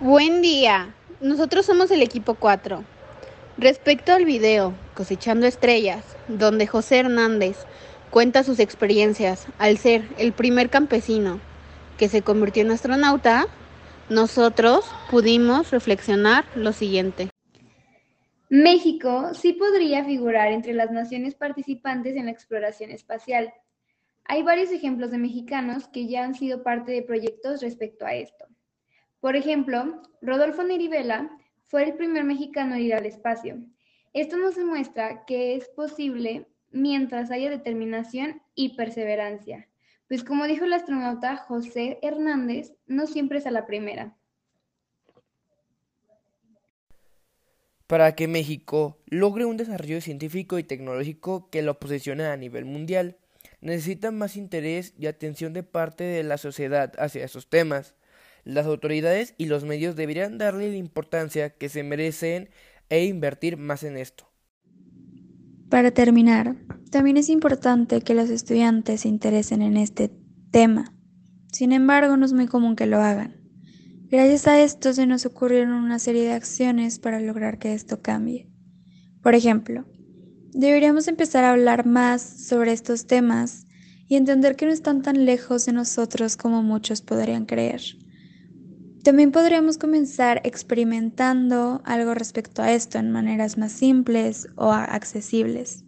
[0.00, 2.84] Buen día, nosotros somos el equipo 4.
[3.56, 7.56] Respecto al video Cosechando Estrellas, donde José Hernández
[8.10, 11.40] cuenta sus experiencias al ser el primer campesino
[11.98, 13.48] que se convirtió en astronauta,
[14.08, 17.30] nosotros pudimos reflexionar lo siguiente.
[18.50, 23.52] México sí podría figurar entre las naciones participantes en la exploración espacial.
[24.26, 28.46] Hay varios ejemplos de mexicanos que ya han sido parte de proyectos respecto a esto.
[29.20, 31.30] Por ejemplo, Rodolfo Nerivela
[31.64, 33.58] fue el primer mexicano en ir al espacio.
[34.12, 39.68] Esto nos demuestra que es posible mientras haya determinación y perseverancia.
[40.08, 44.16] Pues como dijo el astronauta José Hernández, no siempre es a la primera.
[47.86, 53.16] Para que México logre un desarrollo científico y tecnológico que lo posicione a nivel mundial,
[53.60, 57.94] necesita más interés y atención de parte de la sociedad hacia esos temas.
[58.44, 62.50] Las autoridades y los medios deberían darle la importancia que se merecen
[62.88, 64.28] e invertir más en esto.
[65.68, 66.56] Para terminar,
[66.90, 70.10] también es importante que los estudiantes se interesen en este
[70.50, 70.94] tema.
[71.52, 73.36] Sin embargo, no es muy común que lo hagan.
[74.10, 78.48] Gracias a esto se nos ocurrieron una serie de acciones para lograr que esto cambie.
[79.22, 79.84] Por ejemplo,
[80.52, 83.66] deberíamos empezar a hablar más sobre estos temas
[84.08, 87.82] y entender que no están tan lejos de nosotros como muchos podrían creer.
[89.08, 95.82] También podríamos comenzar experimentando algo respecto a esto en maneras más simples o accesibles.